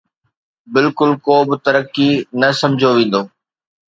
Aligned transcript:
بلڪل 0.73 1.11
ڪو 1.25 1.35
به 1.47 1.55
ترقي 1.65 2.11
نه 2.39 2.49
سمجهيو 2.61 2.91
ويندو 2.97 3.21